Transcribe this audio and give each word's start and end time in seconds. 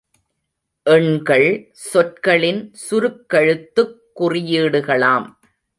எண்கள் 0.85 1.47
சொற்களின் 1.71 2.73
சுருக் 2.89 3.23
கெழுத்துக் 3.33 3.95
குறியீடுகளாம். 4.19 5.27